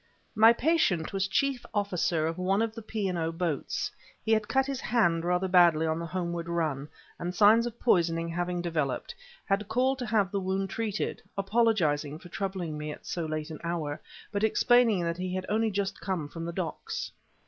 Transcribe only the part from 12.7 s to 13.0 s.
me